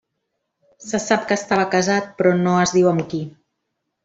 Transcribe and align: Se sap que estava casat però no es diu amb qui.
Se 0.85 1.01
sap 1.03 1.27
que 1.31 1.37
estava 1.41 1.67
casat 1.75 2.09
però 2.23 2.33
no 2.43 2.57
es 2.63 2.75
diu 2.79 2.91
amb 2.95 3.07
qui. 3.13 3.23